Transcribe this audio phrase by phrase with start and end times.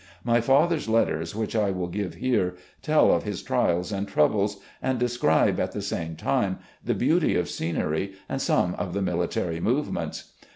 [0.23, 4.97] My father's letters, which I will give here, tell of his trials and troubles, and
[4.97, 10.33] describe at the same time the beauty of scenery and some of the military movements.